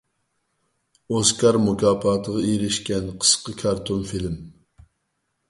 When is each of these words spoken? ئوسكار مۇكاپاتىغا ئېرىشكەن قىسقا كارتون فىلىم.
ئوسكار 1.17 1.59
مۇكاپاتىغا 1.65 2.41
ئېرىشكەن 2.47 3.13
قىسقا 3.27 3.57
كارتون 3.61 4.03
فىلىم. 4.15 4.43